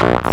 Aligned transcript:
Yeah. 0.00 0.27